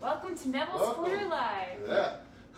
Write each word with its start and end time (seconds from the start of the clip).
Welcome 0.00 0.36
to 0.38 0.48
Neville's 0.48 0.80
Welcome. 0.80 1.04
Quarter 1.04 1.26
Live. 1.26 1.78
Yeah. 1.86 2.12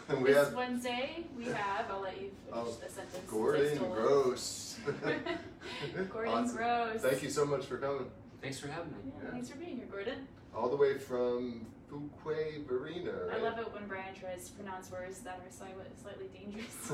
And 0.08 0.19
we 0.23 0.33
this 0.33 0.46
have 0.48 0.54
Wednesday, 0.54 1.25
we 1.37 1.45
have, 1.53 1.90
I'll 1.90 2.01
let 2.03 2.21
you 2.21 2.30
finish 2.51 2.53
Oh, 2.53 2.64
the 2.82 2.90
sentence. 2.90 3.19
Gordon. 3.30 3.79
Gross. 3.79 4.79
Gordon 6.12 6.32
Awesome. 6.34 6.56
Gross. 6.56 7.00
Thank 7.00 7.22
you 7.22 7.30
so 7.30 7.45
much 7.46 7.64
for 7.66 7.79
coming. 7.79 8.06
Thanks 8.42 8.58
for 8.58 8.68
having 8.68 8.90
me. 8.92 8.98
Yeah, 9.06 9.12
Yeah. 9.24 9.30
Thanks 9.30 9.48
for 9.48 9.56
being 9.56 9.76
here, 9.76 9.87
Gordon. 9.90 10.26
All 10.54 10.68
the 10.68 10.76
way 10.76 10.98
from 10.98 11.66
Fuquay 11.90 12.67
Varina, 12.67 13.13
I 13.33 13.38
love 13.38 13.59
it 13.59 13.72
when 13.72 13.87
Brian 13.88 14.15
tries 14.15 14.47
to 14.49 14.53
pronounce 14.54 14.91
words 14.93 15.21
that 15.21 15.41
are 15.45 15.51
slightly, 15.51 15.85
slightly 16.01 16.27
dangerous. 16.29 16.93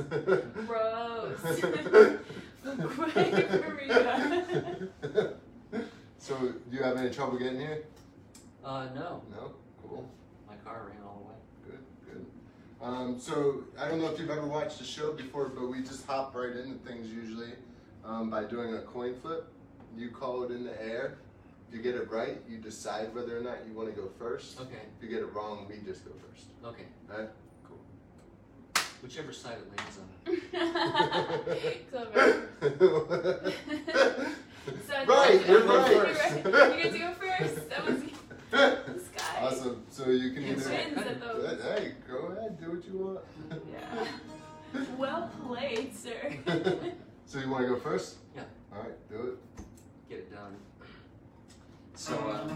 Gross. 0.67 1.63
Marina. 3.61 4.19
so, 6.19 6.35
do 6.39 6.77
you 6.77 6.83
have 6.83 6.97
any 6.97 7.11
trouble 7.11 7.39
getting 7.39 7.61
here? 7.61 7.85
Uh, 8.65 8.87
no, 8.95 9.23
No? 9.31 9.53
Cool. 9.83 10.09
My 10.67 10.73
car 10.73 10.87
ran 10.89 11.03
all 11.05 11.23
the 11.23 11.29
way. 11.29 11.39
Good, 11.65 11.85
good. 12.05 12.27
Um, 12.81 13.19
so 13.19 13.65
I 13.79 13.89
don't 13.89 14.01
know 14.01 14.11
if 14.13 14.19
you've 14.19 14.31
ever 14.31 14.47
watched 14.47 14.79
the 14.79 14.85
show 14.85 15.13
before, 15.13 15.49
but 15.49 15.69
we 15.69 15.83
just 15.83 16.07
hop 16.07 16.35
right 16.35 16.55
into 16.57 16.75
things 16.87 17.09
usually 17.09 17.53
um, 18.05 18.31
by 18.31 18.45
doing 18.45 18.75
a 18.75 18.81
coin 18.81 19.15
flip. 19.21 19.47
You 19.97 20.11
call 20.11 20.43
it 20.45 20.51
in 20.51 20.65
the 20.65 20.83
air. 20.83 21.19
If 21.69 21.75
you 21.75 21.83
get 21.83 21.95
it 21.97 22.11
right, 22.11 22.41
you 22.49 22.59
decide 22.59 23.15
whether 23.15 23.37
or 23.37 23.41
not 23.41 23.59
you 23.67 23.75
want 23.75 23.93
to 23.95 24.01
go 24.01 24.09
first. 24.19 24.61
Okay, 24.61 24.83
If 24.97 25.03
you 25.03 25.09
get 25.09 25.21
it 25.21 25.33
wrong, 25.33 25.67
we 25.69 25.79
just 25.85 26.05
go 26.05 26.13
first. 26.29 26.47
okay. 26.65 26.85
Alright? 27.11 27.31
Cool. 27.67 27.79
Whichever 29.03 29.33
side 29.33 29.57
it 29.59 29.69
lands 29.77 29.99
on. 29.99 30.09
Clever. 31.91 32.43
So 34.85 34.95
right, 35.05 35.47
you're 35.47 35.63
right. 35.63 35.91
You're 35.93 36.53
right. 36.53 36.77
You 36.77 36.83
get 36.83 36.93
to 36.93 36.99
go 36.99 37.13
first. 37.13 37.71
That 37.71 37.87
was 37.87 38.01
this 38.51 39.09
guy. 39.17 39.41
awesome. 39.41 39.83
So 39.91 40.11
you 40.11 40.33
can 40.33 40.45
either. 40.45 40.69
wins 40.71 40.99
at 40.99 41.21
those. 41.21 41.63
Hey, 41.63 41.93
go 42.09 42.17
ahead, 42.29 42.59
do 42.61 42.71
what 42.73 42.85
you 42.87 42.99
want. 42.99 43.21
Yeah. 43.73 44.07
Well 44.99 45.31
played, 45.47 45.95
sir. 45.97 46.35
so 47.27 47.39
you 47.39 47.49
want 47.49 47.63
to 47.63 47.69
go 47.69 47.77
first? 47.81 48.17
Yeah. 48.35 48.43
All 48.75 48.81
right, 48.83 49.09
do 49.09 49.15
it. 49.29 49.39
Get 50.11 50.19
it 50.19 50.31
done. 50.35 50.57
So, 51.95 52.15
uh, 52.15 52.51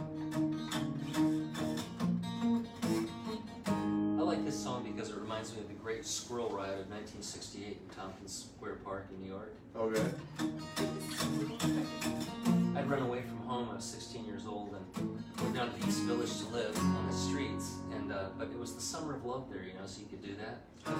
I 4.18 4.22
like 4.22 4.44
this 4.44 4.58
song 4.62 4.82
because 4.92 5.08
it 5.10 5.16
reminds 5.16 5.54
me 5.54 5.60
of 5.60 5.68
the 5.68 5.74
Great 5.74 6.04
Squirrel 6.04 6.50
Riot 6.50 6.80
of 6.80 6.90
1968 6.90 7.66
in 7.68 7.96
Tompkins 7.96 8.50
Square 8.54 8.74
Park 8.84 9.06
in 9.14 9.22
New 9.22 9.30
York. 9.30 9.54
Okay. 9.74 10.04
I'd 12.76 12.90
run 12.90 13.02
away 13.02 13.22
from 13.22 13.39
home. 13.50 13.68
I 13.72 13.74
was 13.74 13.84
16 13.84 14.24
years 14.26 14.46
old 14.46 14.76
and 14.96 15.24
went 15.42 15.56
down 15.56 15.76
to 15.76 15.86
East 15.86 16.02
Village 16.02 16.38
to 16.38 16.46
live 16.54 16.78
on 16.78 17.06
the 17.08 17.12
streets. 17.12 17.78
And 17.92 18.12
uh, 18.12 18.28
but 18.38 18.48
it 18.48 18.58
was 18.58 18.74
the 18.74 18.80
summer 18.80 19.16
of 19.16 19.24
love 19.24 19.50
there, 19.50 19.64
you 19.64 19.72
know, 19.74 19.86
so 19.86 20.00
you 20.00 20.06
could 20.06 20.22
do 20.22 20.36
that. 20.36 20.60
I 20.86 20.92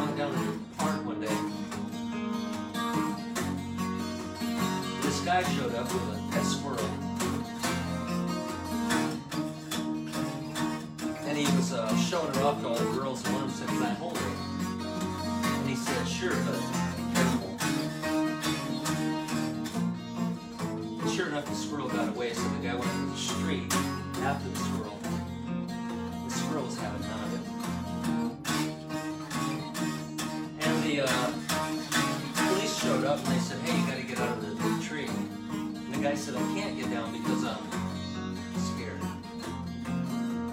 went 0.00 0.16
down 0.16 0.32
to 0.32 0.38
the 0.38 0.58
park 0.78 1.04
one 1.04 1.20
day. 1.20 1.36
This 5.02 5.20
guy 5.20 5.42
showed 5.54 5.74
up 5.74 5.92
with 5.92 6.16
a 6.16 6.32
pet 6.32 6.46
squirrel. 6.46 6.90
And 11.28 11.36
he 11.36 11.44
was 11.56 11.74
uh, 11.74 11.94
showing 11.96 12.30
it 12.30 12.38
off 12.38 12.60
to 12.62 12.68
all 12.68 12.74
the 12.74 12.98
girls, 12.98 13.22
and 13.26 13.34
one 13.34 13.44
of 13.44 13.58
them 13.58 13.68
said, 13.68 13.68
Can 13.68 13.82
I 13.82 13.94
hold 13.94 14.16
her? 14.16 14.30
And 15.60 15.68
he 15.68 15.76
said, 15.76 16.08
Sure, 16.08 16.34
but 16.46 16.89
sure 21.20 21.28
enough, 21.28 21.44
the 21.44 21.54
squirrel 21.54 21.86
got 21.86 22.08
away, 22.08 22.32
so 22.32 22.48
the 22.48 22.66
guy 22.66 22.74
went 22.74 22.90
to 22.90 23.06
the 23.10 23.16
street 23.16 23.70
after 24.22 24.48
the 24.48 24.58
squirrel. 24.58 24.98
The 26.24 26.30
squirrel 26.30 26.64
was 26.64 26.78
having 26.78 27.02
none 27.02 27.24
of 27.24 27.34
it. 27.34 27.40
And 30.60 30.82
the 30.82 31.02
uh, 31.02 31.30
police 32.48 32.74
showed 32.82 33.04
up 33.04 33.18
and 33.18 33.26
they 33.26 33.38
said, 33.38 33.58
hey, 33.58 33.78
you 33.78 33.86
gotta 33.86 34.02
get 34.02 34.18
out 34.18 34.38
of 34.38 34.40
the, 34.40 34.54
the 34.66 34.82
tree. 34.82 35.10
And 35.52 35.92
the 35.92 35.98
guy 35.98 36.14
said, 36.14 36.36
I 36.36 36.42
can't 36.54 36.78
get 36.78 36.90
down 36.90 37.12
because 37.12 37.44
I'm 37.44 37.68
scared. 38.56 39.02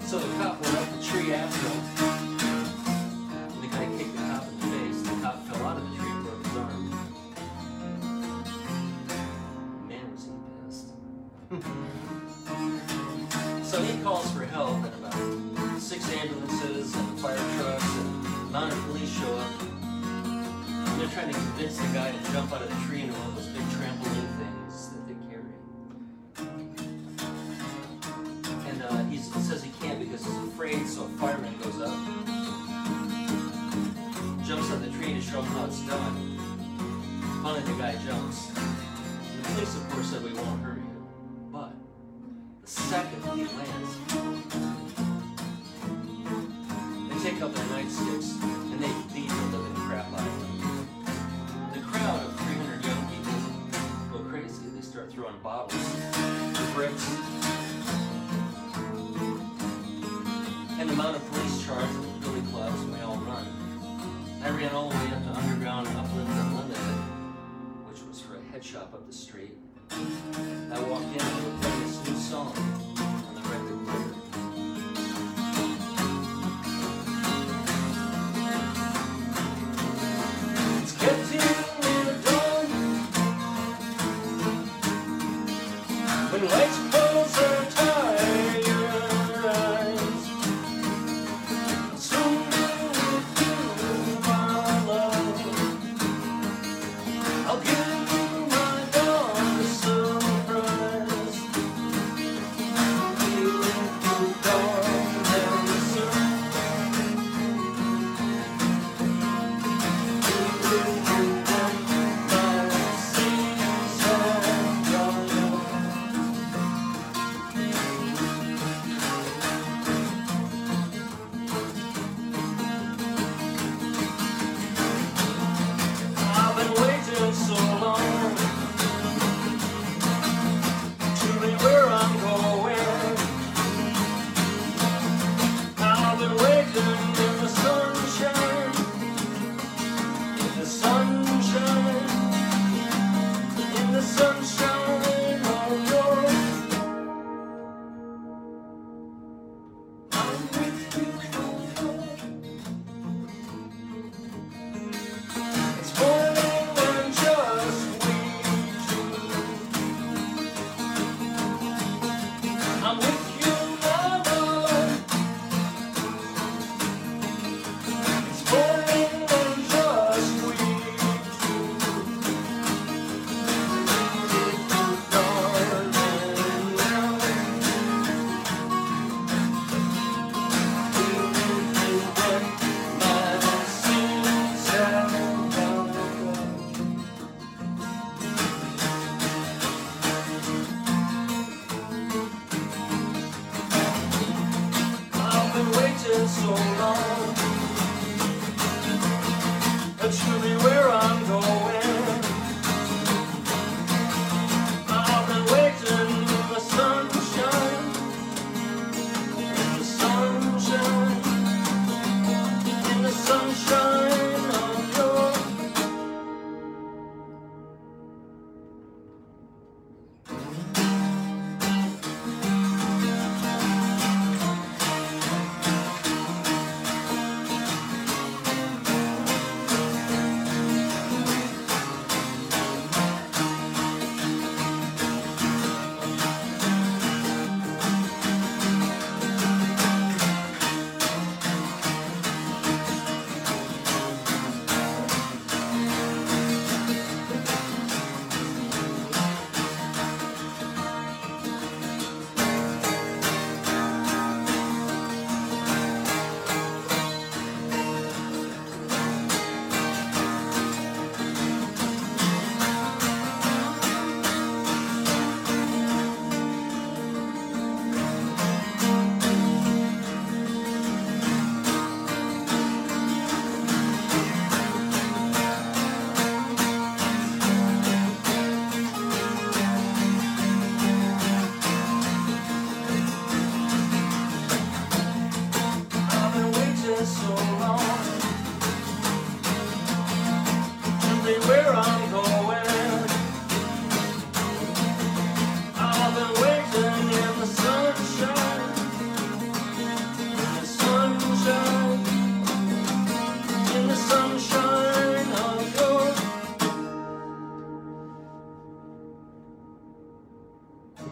So 0.02 0.18
the 0.18 0.28
cop 0.36 0.60
went 0.60 0.76
up 0.76 0.98
the 0.98 1.02
tree 1.02 1.32
after 1.32 1.66
him. 1.66 2.17
Crazy. 55.08 55.14
They 55.14 55.14
start 55.14 55.14
throwing 55.14 55.38
bottles, 55.42 55.96
bricks, 56.74 57.16
and 60.78 60.88
the 60.88 60.92
amount 60.92 61.16
of 61.16 61.30
police 61.30 61.66
charge 61.66 61.90
with 61.96 62.20
billy 62.20 62.42
clubs, 62.50 62.84
we 62.84 63.00
all 63.00 63.16
run. 63.18 63.46
I 64.42 64.50
ran 64.50 64.72
all 64.72 64.90
the 64.90 64.96
way 64.96 65.12
up 65.12 65.24
to 65.24 65.40
underground 65.40 65.88
and 65.88 65.98
Upland 65.98 66.28
Unlimited, 66.28 66.80
which 67.88 68.02
was 68.02 68.20
for 68.20 68.36
a 68.36 68.42
head 68.52 68.64
shop 68.64 68.94
up 68.94 69.06
the 69.06 69.12
street. 69.12 69.56
I 69.90 70.80
walked 70.88 71.04
in 71.04 71.20
and 71.20 71.62
they 71.62 71.68
were 71.68 71.84
this 71.84 72.08
new 72.08 72.16
song 72.16 72.67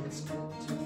It's 0.07 0.21
good 0.21 0.86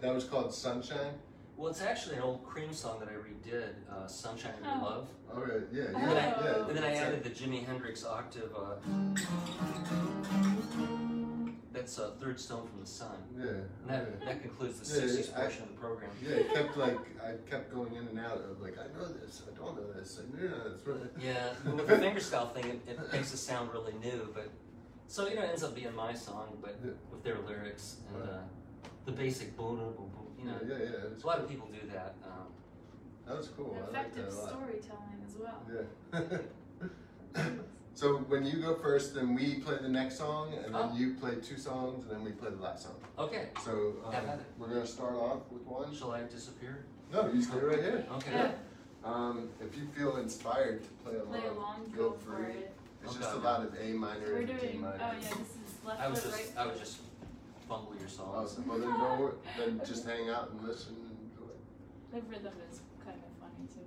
That 0.00 0.06
that 0.06 0.14
was 0.14 0.24
called 0.24 0.52
Sunshine. 0.54 1.14
Well, 1.56 1.68
it's 1.68 1.82
actually 1.82 2.16
an 2.16 2.22
old 2.22 2.44
Cream 2.46 2.72
song 2.72 3.00
that 3.00 3.08
I 3.08 3.12
redid, 3.12 3.72
uh, 3.92 4.06
"Sunshine 4.06 4.54
and 4.62 4.80
Oh. 4.82 4.84
Love," 4.84 5.08
Oh 5.32 5.44
yeah, 5.46 5.58
yeah, 5.70 5.84
Oh. 5.94 5.98
yeah. 5.98 5.98
and 5.98 6.08
then 6.10 6.16
I, 6.16 6.44
yeah. 6.44 6.66
and 6.68 6.76
then 6.76 6.84
I 6.84 6.94
added 6.94 7.18
it. 7.18 7.24
the 7.24 7.30
Jimi 7.44 7.66
Hendrix 7.66 8.04
octave. 8.04 8.50
Uh, 8.56 8.76
that's 11.72 11.98
uh, 11.98 12.10
third 12.18 12.40
Stone 12.40 12.66
from 12.68 12.80
the 12.80 12.86
Sun." 12.86 13.16
Yeah. 13.38 13.44
And 13.46 13.90
that, 13.90 14.20
that 14.24 14.42
concludes 14.42 14.80
the 14.80 15.00
Yeah, 15.00 15.06
yeah, 15.06 15.20
60s 15.20 15.36
I- 15.36 15.40
portion 15.42 15.62
of 15.64 15.68
the 15.68 15.74
program. 15.74 16.10
Yeah, 16.22 16.36
it 16.36 16.54
kept 16.54 16.76
like 16.78 16.98
I 17.22 17.32
kept 17.50 17.74
going 17.74 17.94
in 17.94 18.08
and 18.08 18.18
out 18.18 18.38
of 18.38 18.60
like 18.62 18.76
I 18.78 18.86
know 18.98 19.06
this, 19.06 19.42
I 19.46 19.54
don't 19.58 19.76
know 19.76 19.92
this, 19.92 20.18
I 20.18 20.42
know 20.42 20.48
this. 20.48 21.10
Yeah, 21.22 21.52
with 21.74 21.86
the 21.86 21.94
fingerstyle 21.96 22.52
thing, 22.54 22.64
it, 22.64 22.80
it 22.88 23.12
makes 23.12 23.34
it 23.34 23.36
sound 23.38 23.70
really 23.74 23.92
new, 24.02 24.30
but 24.34 24.48
so 25.08 25.28
you 25.28 25.34
know, 25.36 25.42
it 25.42 25.50
ends 25.50 25.62
up 25.62 25.74
being 25.74 25.94
my 25.94 26.14
song, 26.14 26.56
but 26.62 26.78
Yeah. 26.82 26.92
with 27.10 27.22
their 27.22 27.38
lyrics 27.46 27.96
and 28.08 28.20
Right. 28.22 28.30
uh, 28.30 28.38
the 29.06 29.12
basic 29.12 29.56
boom, 29.56 29.76
boom, 29.76 29.94
boom. 29.96 30.10
You 30.38 30.44
know, 30.46 30.56
yeah, 30.66 30.74
yeah, 30.84 30.90
yeah. 30.90 31.06
It 31.16 31.22
a 31.22 31.26
lot 31.26 31.38
of 31.40 31.48
people 31.48 31.68
do 31.68 31.86
that. 31.92 32.14
Um, 32.24 32.46
that 33.26 33.36
was 33.36 33.48
cool. 33.48 33.76
I 33.76 33.92
that 33.92 34.06
Effective 34.06 34.26
a 34.28 34.30
storytelling 34.32 35.20
as 35.26 35.34
well. 35.36 35.62
Yeah. 35.72 36.38
so 37.94 38.16
when 38.28 38.44
you 38.46 38.56
go 38.60 38.74
first, 38.76 39.14
then 39.14 39.34
we 39.34 39.56
play 39.56 39.76
the 39.80 39.88
next 39.88 40.16
song, 40.18 40.54
and 40.54 40.74
then 40.74 40.90
Oh. 40.92 40.96
you 40.96 41.14
play 41.14 41.36
two 41.36 41.56
songs, 41.58 42.04
and 42.04 42.10
then 42.12 42.24
we 42.24 42.32
play 42.32 42.50
the 42.50 42.62
last 42.62 42.84
song. 42.84 42.94
okay, 43.18 43.48
So 43.64 43.94
um, 44.04 44.12
Have 44.12 44.40
we're 44.58 44.68
gonna 44.68 44.86
start 44.86 45.14
off 45.14 45.40
with 45.50 45.62
one. 45.62 45.94
shall 45.94 46.12
I 46.12 46.22
disappear? 46.24 46.84
No, 47.12 47.28
you 47.32 47.42
stay 47.42 47.58
right 47.58 47.78
here. 47.80 48.06
Okay. 48.16 48.32
Yeah. 48.32 48.52
Um, 49.04 49.48
if 49.60 49.76
you 49.76 49.86
feel 49.96 50.16
inspired 50.16 50.82
to 50.82 50.88
play 51.04 51.14
along, 51.16 51.28
Play 51.40 51.46
along, 51.48 51.90
feel 51.92 52.10
go 52.10 52.16
for 52.16 52.36
free. 52.36 52.52
it. 52.52 52.74
It's 53.02 53.12
Okay. 53.12 53.22
just 53.22 53.34
a 53.34 53.38
lot 53.38 53.62
of 53.62 53.74
A 53.80 53.92
minor 53.92 54.20
We're 54.26 54.36
and 54.38 54.46
D 54.46 54.52
doing. 54.54 54.80
minor. 54.80 54.98
Oh 55.00 55.12
yeah, 55.12 55.28
this 55.28 55.30
is 55.30 55.84
left 55.86 56.00
I 56.00 56.08
was 56.08 56.22
just, 56.22 56.34
right 56.34 56.52
I 56.58 56.66
would 56.66 56.74
foot. 56.74 56.82
just 56.82 56.98
fumble 57.70 57.94
your 57.94 58.08
Oh, 58.18 58.44
songs. 58.44 58.58
well, 58.66 58.78
then, 58.78 58.88
no, 58.88 59.32
then 59.56 59.80
just 59.86 60.04
hang 60.04 60.28
out 60.28 60.50
and 60.50 60.60
listen 60.68 60.96
and 60.96 61.16
enjoy. 61.30 61.54
The 62.12 62.20
rhythm 62.28 62.52
is 62.70 62.80
kind 63.04 63.16
of 63.16 63.30
funny 63.38 63.68
too. 63.72 63.86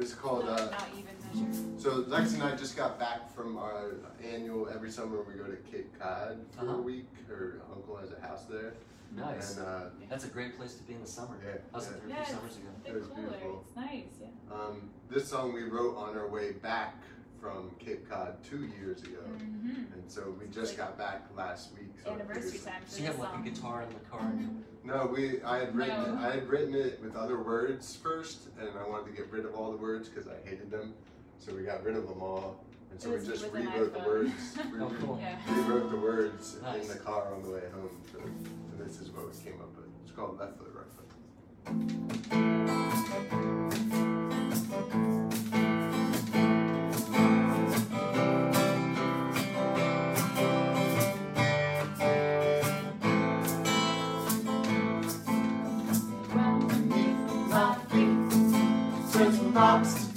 It's 0.00 0.12
called. 0.12 0.44
not, 0.44 0.60
Uh, 0.60 0.70
not 0.70 0.88
even 0.92 1.14
measured. 1.48 1.80
so 1.80 1.90
Lex 2.08 2.34
and 2.34 2.42
I 2.42 2.54
just 2.54 2.76
got 2.76 2.98
back 2.98 3.34
from 3.34 3.56
our 3.56 3.92
annual. 4.22 4.68
Every 4.68 4.90
summer 4.90 5.22
we 5.22 5.32
go 5.34 5.44
to 5.44 5.56
Cape 5.72 5.98
Cod 5.98 6.44
for 6.52 6.66
a 6.66 6.68
Uh-huh. 6.68 6.82
week. 6.82 7.08
Her 7.26 7.62
uncle 7.74 7.96
has 7.96 8.12
a 8.12 8.20
house 8.20 8.44
there, 8.44 8.74
Nice. 9.16 9.56
and 9.56 9.66
uh, 9.66 9.80
That's 10.10 10.24
a 10.26 10.28
great 10.28 10.58
place 10.58 10.74
to 10.74 10.82
be 10.82 10.92
in 10.94 11.00
the 11.00 11.06
summer. 11.08 11.36
Yeah, 11.42 11.52
I 11.72 11.76
was 11.76 11.86
yeah. 11.86 11.92
there 11.96 12.08
Yeah, 12.10 12.22
a 12.22 12.24
few 12.26 12.34
summers 12.34 12.56
ago. 12.58 12.68
A 12.84 12.88
It 12.90 12.94
was 12.94 13.06
cooler. 13.06 13.20
beautiful. 13.22 13.64
It's 13.66 13.76
nice. 13.76 14.04
Yeah. 14.20 14.54
um, 14.54 14.90
this 15.08 15.26
song 15.26 15.54
we 15.54 15.62
wrote 15.62 15.96
on 15.96 16.16
our 16.18 16.28
way 16.28 16.52
back 16.52 16.94
from 17.40 17.70
Cape 17.78 18.08
Cod 18.08 18.42
two 18.44 18.66
years 18.80 19.02
ago, 19.02 19.18
Mm-hmm. 19.38 19.92
and 19.92 20.02
so 20.08 20.34
we 20.40 20.46
just 20.48 20.76
got 20.76 20.96
back 20.98 21.26
last 21.36 21.72
week. 21.74 21.90
So 22.04 22.10
it 22.10 22.14
Anniversary 22.14 22.52
was- 22.52 22.64
time 22.64 22.82
for 22.84 22.90
So 22.90 22.96
you 22.98 23.02
this 23.06 23.16
have 23.16 23.20
like 23.20 23.28
a 23.28 23.32
song. 23.34 23.44
guitar 23.44 23.82
in 23.82 23.88
the 23.90 24.00
car. 24.10 24.20
And 24.20 24.64
No, 24.84 25.06
we. 25.12 25.42
I 25.42 25.58
had 25.58 25.74
written. 25.74 26.14
No. 26.14 26.20
I 26.20 26.30
had 26.34 26.48
written 26.48 26.74
it 26.74 27.00
with 27.02 27.16
other 27.16 27.42
words 27.42 27.96
first, 27.96 28.48
and 28.58 28.68
I 28.78 28.86
wanted 28.88 29.06
to 29.06 29.12
get 29.12 29.30
rid 29.32 29.44
of 29.44 29.54
all 29.54 29.70
the 29.72 29.76
words 29.78 30.08
because 30.08 30.28
I 30.28 30.36
hated 30.48 30.70
them. 30.70 30.94
So 31.38 31.54
we 31.54 31.62
got 31.62 31.82
rid 31.84 31.96
of 31.96 32.08
them 32.08 32.22
all, 32.22 32.64
and 32.90 33.00
so 33.00 33.08
It 33.08 33.10
we 33.12 33.18
was 33.18 33.26
just 33.28 33.44
with 33.52 33.62
an 33.62 33.68
rewrote 33.72 33.92
the 33.92 33.98
iPhone. 34.00 34.06
words. 34.06 34.32
We 34.56 34.62
Oh, 34.80 34.90
cool. 35.00 35.18
Yeah. 35.20 35.38
rewrote 35.68 35.90
the 35.90 35.96
words 35.98 36.56
Nice. 36.62 36.82
in 36.82 36.88
the 36.88 36.96
car 36.96 37.32
on 37.34 37.42
the 37.42 37.50
way 37.50 37.62
home. 37.74 38.00
So, 38.12 38.18
and 38.20 38.78
this 38.78 39.00
is 39.00 39.10
what 39.10 39.26
we 39.26 39.32
came 39.44 39.60
up 39.60 39.74
with. 39.76 39.86
It's 40.02 40.12
called 40.12 40.38
Left 40.38 40.56
Foot, 40.58 40.72
Right 40.74 40.90
Foot. 40.94 41.06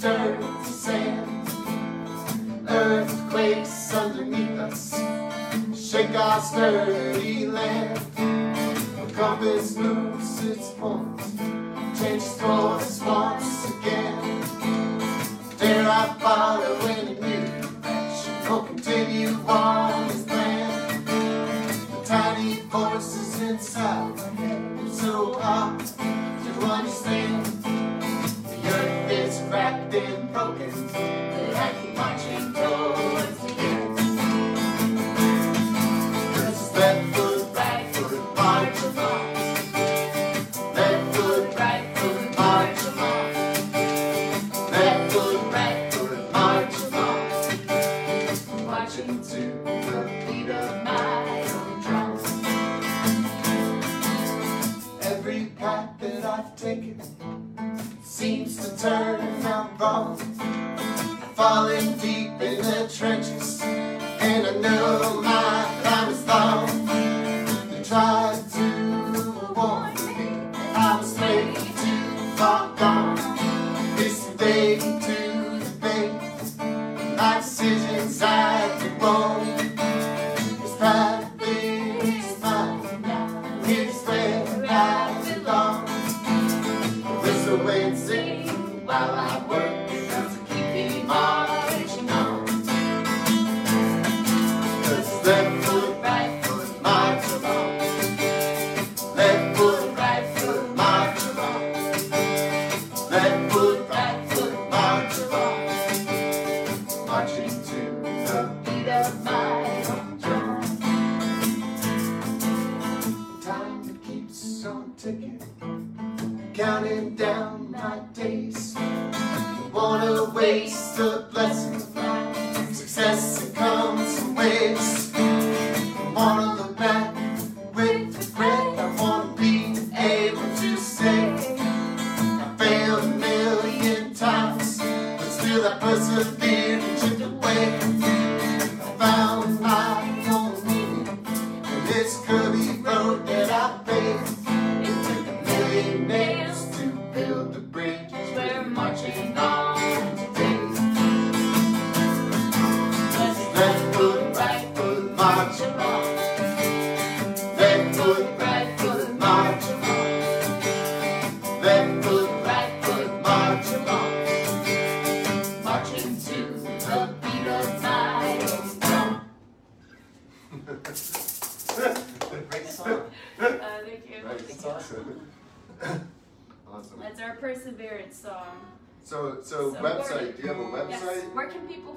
Dirt 0.00 0.40
to 0.40 0.64
sand. 0.64 1.46
Earthquakes 2.66 3.92
underneath 3.92 4.58
us, 4.58 4.94
shake 5.74 6.10
our 6.16 6.40
sturdy 6.40 7.46
land. 7.46 7.98
The 8.16 9.12
compass 9.14 9.76
moves 9.76 10.44
its 10.44 10.70
points, 10.70 11.36
changes 12.00 12.34
course 12.40 13.02
once 13.02 13.66
again. 13.68 14.40
Dare 15.58 15.86
I 15.86 16.16
follow 16.18 16.80
in 16.86 17.08
a 17.08 17.20
new 17.20 17.70
direction 17.82 18.34
or 18.50 18.66
continue 18.66 19.34
on 19.46 20.04
as 20.04 20.22
planned? 20.24 21.06
The 21.06 22.02
tiny 22.06 22.60
voices 22.72 23.40
inside 23.42 24.16
my 24.16 24.30
head 24.40 24.92
so 24.92 25.34
hard 25.34 25.79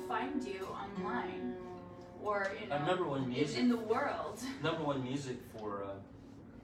find 0.07 0.43
you 0.43 0.67
online, 0.71 1.55
or 2.23 2.47
you 2.61 2.67
know, 2.69 2.85
number 2.85 3.05
one 3.07 3.27
music. 3.29 3.59
in 3.59 3.69
the 3.69 3.77
world? 3.77 4.39
Number 4.63 4.83
one 4.83 5.03
music 5.03 5.37
for 5.57 5.83
uh, 5.83 5.89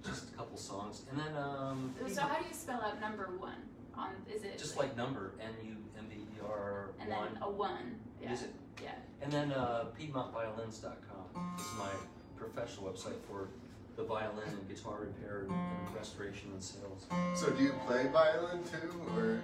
just 0.05 0.29
a 0.29 0.37
couple 0.37 0.57
songs, 0.57 1.03
and 1.11 1.19
then 1.19 1.35
um, 1.37 1.93
So 2.07 2.21
how 2.21 2.39
do 2.39 2.45
you 2.47 2.53
spell 2.53 2.81
out 2.81 2.99
number 3.01 3.29
one? 3.37 3.55
On 3.97 4.11
is 4.33 4.43
it 4.43 4.57
just 4.57 4.77
like 4.77 4.95
number 4.95 5.33
N 5.41 5.49
U 5.65 5.75
M 5.97 6.05
B 6.09 6.15
E 6.15 6.39
R 6.47 6.91
and 7.01 7.09
one 7.09 7.33
then 7.33 7.43
a 7.43 7.49
one? 7.51 7.95
Yeah. 8.21 8.29
music, 8.29 8.49
Yeah. 8.81 8.91
and 9.21 9.31
then 9.31 9.51
uh, 9.51 9.85
PiedmontViolins.com 9.99 11.55
is 11.57 11.65
my 11.77 11.89
professional 12.37 12.89
website 12.91 13.19
for 13.27 13.49
the 13.97 14.03
violin 14.03 14.47
and 14.47 14.69
guitar 14.69 14.99
repair 15.01 15.45
and 15.49 15.95
restoration 15.95 16.49
and 16.53 16.63
sales. 16.63 17.05
So, 17.35 17.49
do 17.49 17.61
you 17.63 17.73
play 17.85 18.07
violin 18.07 18.63
too, 18.63 19.01
or? 19.17 19.41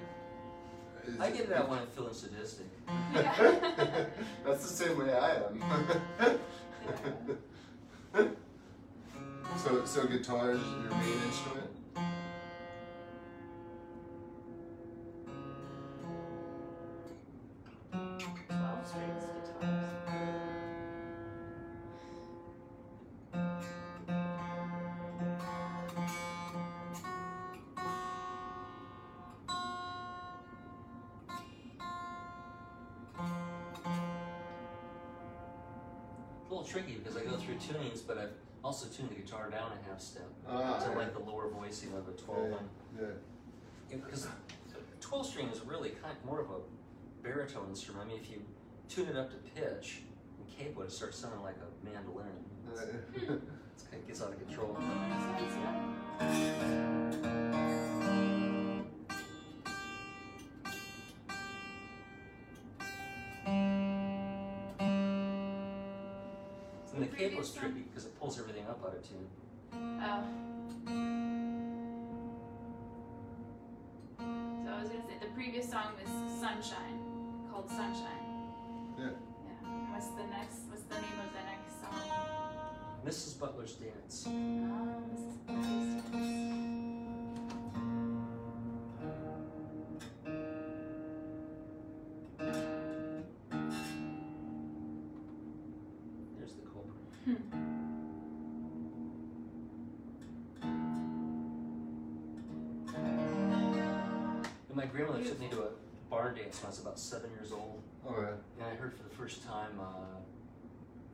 Is 1.08 1.20
I 1.20 1.32
get 1.32 1.42
it 1.42 1.54
out 1.54 1.70
when 1.70 1.80
I'm 1.80 1.88
feeling 1.88 2.14
sadistic. 2.14 2.68
Yeah. 3.14 3.36
That's 4.46 4.70
the 4.70 4.86
same 4.86 4.98
way 4.98 5.14
I 5.14 5.36
am. 5.36 5.60
Mm-hmm. 5.60 6.38
so, 9.64 9.86
so 9.86 10.08
guitar 10.08 10.52
is 10.52 10.62
your 10.62 10.92
main 10.92 11.22
instrument. 11.28 11.75
Half 39.96 40.02
step 40.02 40.30
Ah, 40.48 40.78
to 40.80 40.92
like 40.98 41.14
the 41.14 41.20
lower 41.20 41.48
voicing 41.50 41.94
of 41.94 42.08
a 42.08 42.12
12 42.12 42.52
one. 42.52 42.70
yeah. 43.00 43.08
Because 43.90 44.28
12 45.00 45.26
string 45.26 45.48
is 45.48 45.62
really 45.62 45.90
kind 45.90 46.16
of 46.18 46.26
more 46.26 46.42
of 46.42 46.50
a 46.50 46.60
baritone 47.24 47.70
instrument. 47.70 48.06
I 48.06 48.08
mean, 48.10 48.20
if 48.22 48.30
you 48.30 48.42
tune 48.90 49.08
it 49.08 49.16
up 49.16 49.30
to 49.30 49.38
pitch 49.60 50.02
and 50.38 50.58
cable 50.58 50.82
it, 50.82 50.86
it 50.86 50.92
starts 50.92 51.18
sounding 51.18 51.42
like 51.42 51.56
a 51.56 51.86
mandolin. 51.86 52.26
It's, 52.74 52.82
yeah. 52.82 53.36
it's 53.74 53.84
kind 53.84 54.02
of 54.02 54.08
gets 54.08 54.22
out 54.22 54.34
of 54.34 54.46
control. 54.46 54.76
And 66.94 67.04
the 67.04 67.08
capo 67.08 67.42
is 67.42 67.52
tricky 67.52 67.82
because 67.82 68.06
it 68.06 68.18
pulls 68.20 68.40
everything 68.40 68.66
up 68.68 68.82
out 68.86 68.96
of 68.96 69.08
tune. 69.08 69.28
Oh. 70.02 70.24
So 74.64 74.70
I 74.72 74.80
was 74.82 74.90
gonna 74.90 75.04
say 75.08 75.18
the 75.22 75.34
previous 75.34 75.70
song 75.70 75.94
was 76.02 76.10
Sunshine, 76.40 77.00
called 77.52 77.70
Sunshine. 77.70 78.26
Yeah. 78.98 79.06
Yeah. 79.06 79.92
What's 79.92 80.08
the 80.10 80.26
next? 80.28 80.60
What's 80.70 80.84
the 80.84 80.96
name 80.96 81.20
of 81.26 81.32
the 81.34 81.44
next 81.46 81.82
song? 81.82 82.02
Mrs. 83.06 83.40
Butler's 83.40 83.74
Dance. 83.74 84.26
Um, 84.28 85.04
this 85.12 85.22
Butler's 85.46 86.12
Dance. 86.12 87.26
There's 96.38 96.54
the 96.54 96.66
culprit. 96.72 97.04
And 97.26 97.65
my 104.86 104.92
grandmother 104.92 105.24
took 105.24 105.40
me 105.40 105.48
to 105.50 105.62
a 105.64 105.70
barn 106.10 106.36
dance 106.36 106.60
when 106.60 106.68
I 106.68 106.70
was 106.70 106.80
about 106.80 107.00
seven 107.00 107.32
years 107.32 107.52
old, 107.52 107.82
and 108.08 108.38
I 108.64 108.76
heard 108.76 108.94
for 108.94 109.04
the 109.04 109.10
first 109.10 109.44
time 109.44 109.80
uh, 109.80 110.20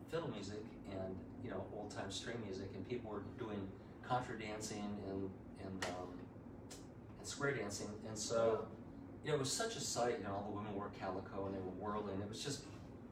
fiddle 0.09 0.29
music 0.29 0.63
and 0.91 1.15
you 1.43 1.49
know 1.49 1.63
old 1.73 1.89
time 1.89 2.11
string 2.11 2.37
music, 2.45 2.69
and 2.75 2.87
people 2.87 3.11
were 3.11 3.23
doing 3.39 3.69
contra 4.07 4.37
dancing 4.37 4.97
and 5.09 5.29
and 5.63 5.85
um, 5.85 6.09
and 7.19 7.27
square 7.27 7.53
dancing, 7.55 7.87
and 8.07 8.17
so 8.17 8.65
you 9.23 9.29
know 9.29 9.35
it 9.35 9.39
was 9.39 9.51
such 9.51 9.77
a 9.77 9.81
sight. 9.81 10.17
You 10.19 10.25
know, 10.25 10.33
all 10.33 10.47
the 10.49 10.57
women 10.57 10.75
wore 10.75 10.91
calico 10.99 11.45
and 11.45 11.55
they 11.55 11.59
were 11.59 11.77
whirling. 11.79 12.19
It 12.21 12.27
was 12.27 12.43
just 12.43 12.63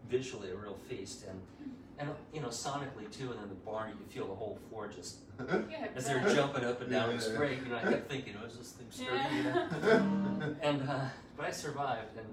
visually 0.09 0.51
a 0.51 0.55
real 0.55 0.77
feast, 0.89 1.25
and 1.29 1.39
and 1.99 2.09
you 2.33 2.41
know 2.41 2.47
sonically 2.47 3.09
too. 3.11 3.31
And 3.31 3.39
then 3.39 3.49
the 3.49 3.55
barn, 3.55 3.89
you 3.91 3.95
could 3.97 4.11
feel 4.11 4.27
the 4.27 4.35
whole 4.35 4.57
floor 4.69 4.87
just 4.87 5.17
Yeah, 5.69 5.87
as 5.95 6.05
they're 6.05 6.19
bet. 6.21 6.35
jumping 6.35 6.63
up 6.65 6.81
and 6.81 6.89
down. 6.91 7.09
It 7.11 7.15
was 7.15 7.27
Yeah. 7.29 7.35
great. 7.37 7.59
You 7.63 7.69
know, 7.69 7.77
I 7.77 7.81
kept 7.81 8.09
thinking, 8.09 8.35
oh, 8.41 8.45
is 8.45 8.57
this 8.57 8.71
thing 8.71 8.87
sturdy? 8.89 9.35
You 9.35 9.43
know? 9.43 9.67
Yeah. 9.83 10.53
and 10.69 10.89
uh, 10.89 11.05
but 11.37 11.45
I 11.45 11.51
survived, 11.51 12.17
and 12.17 12.27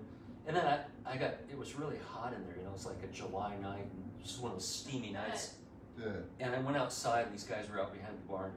and 0.46 0.56
then 0.56 0.64
I, 0.66 1.12
I 1.12 1.16
got 1.16 1.34
it 1.50 1.58
was 1.58 1.74
really 1.74 1.98
hot 2.12 2.32
in 2.32 2.44
there. 2.46 2.56
You 2.56 2.62
know, 2.64 2.70
it 2.70 2.74
was 2.74 2.86
like 2.86 3.02
a 3.02 3.08
July 3.08 3.56
night, 3.60 3.82
and 3.92 4.24
just 4.24 4.40
one 4.40 4.52
of 4.52 4.58
those 4.58 4.68
steamy 4.68 5.12
nights. 5.12 5.54
yeah. 5.98 6.06
And 6.40 6.54
I 6.54 6.58
went 6.60 6.76
outside, 6.76 7.26
and 7.26 7.34
these 7.34 7.44
guys 7.44 7.68
were 7.70 7.80
out 7.80 7.92
behind 7.92 8.14
the 8.18 8.28
barn, 8.32 8.52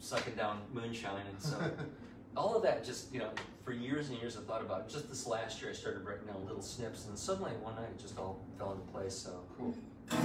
sucking 0.00 0.34
down 0.34 0.60
moonshine, 0.72 1.26
and 1.30 1.40
so 1.42 1.56
all 2.36 2.56
of 2.56 2.62
that 2.64 2.84
just 2.84 3.12
you 3.12 3.20
know 3.20 3.30
for 3.64 3.72
years 3.72 4.08
and 4.10 4.18
years 4.18 4.36
I 4.36 4.40
thought 4.40 4.60
about 4.62 4.80
it. 4.82 4.88
Just 4.88 5.08
this 5.08 5.26
last 5.26 5.60
year, 5.62 5.70
I 5.70 5.74
started 5.74 6.04
writing 6.04 6.26
down 6.26 6.44
little 6.46 6.62
snips, 6.62 7.06
and 7.06 7.16
suddenly 7.18 7.52
one 7.62 7.74
night 7.76 7.88
it 7.96 7.98
just 8.00 8.18
all 8.18 8.40
fell 8.58 8.72
into 8.72 8.84
place. 8.92 9.14
So 9.14 9.30
cool. 9.58 9.74
Thank 10.10 10.24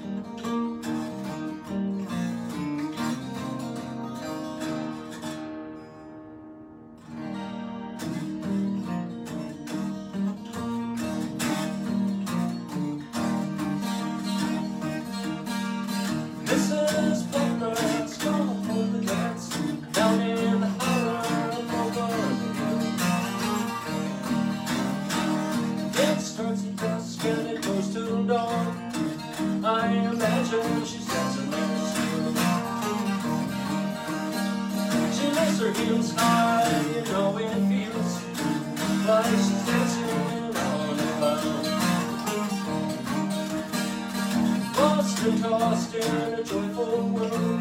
And 45.24 45.40
tossed 45.44 45.94
in 45.94 46.34
a 46.34 46.44
joyful 46.44 47.10
world. 47.10 47.60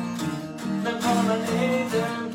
That 0.83 1.01
promenade 1.03 1.91
them 1.91 2.30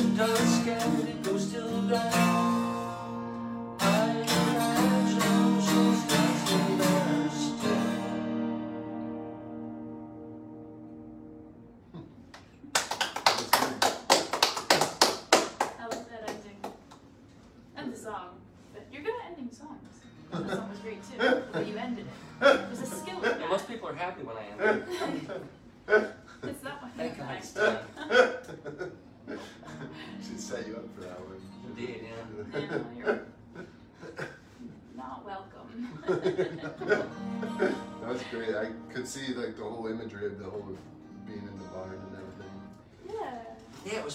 starts 0.00 0.08
at 0.08 0.16
dusk 0.16 0.66
and 0.66 1.08
it 1.08 2.69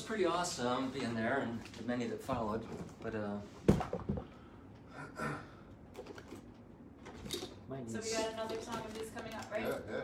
pretty 0.06 0.26
awesome 0.26 0.90
being 0.92 1.16
there 1.16 1.40
and 1.40 1.60
the 1.78 1.84
many 1.88 2.06
that 2.08 2.22
followed. 2.24 2.64
But 3.02 3.16
uh 3.16 3.38
my 7.70 7.78
So 7.88 8.00
we 8.04 8.12
got 8.12 8.34
another 8.34 8.62
song 8.62 8.82
of 8.88 8.96
his 8.98 9.10
coming 9.10 9.34
up, 9.34 9.52
right? 9.52 9.64
Yeah, 9.64 9.78
yeah. 9.92 10.02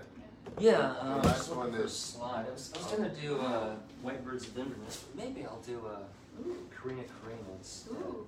Yeah, 0.59 0.95
um, 0.99 1.21
The 1.21 1.27
last 1.27 1.55
one 1.55 1.71
for 1.71 1.83
is- 1.83 1.95
slide. 1.97 2.45
I 2.47 2.51
was, 2.51 2.73
I 2.75 2.77
was 2.79 2.87
gonna 2.87 3.09
do 3.21 3.37
uh, 3.39 3.75
White 4.01 4.25
Birds 4.25 4.47
of 4.47 4.57
Inverness, 4.57 5.05
but 5.15 5.23
maybe 5.23 5.45
I'll 5.45 5.61
do 5.61 5.81
uh, 5.87 6.41
Ooh. 6.41 6.57
Corrina 6.75 7.03
Corrina 7.05 7.57
instead. 7.57 7.93
Ooh. 7.93 8.27